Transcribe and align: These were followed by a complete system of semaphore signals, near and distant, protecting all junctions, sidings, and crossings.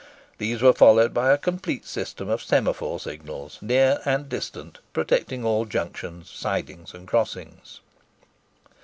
These 0.39 0.63
were 0.63 0.73
followed 0.73 1.13
by 1.13 1.31
a 1.31 1.37
complete 1.37 1.85
system 1.85 2.27
of 2.27 2.41
semaphore 2.41 2.99
signals, 2.99 3.59
near 3.61 3.99
and 4.03 4.27
distant, 4.27 4.79
protecting 4.93 5.45
all 5.45 5.63
junctions, 5.65 6.27
sidings, 6.27 6.95
and 6.95 7.07
crossings. 7.07 7.81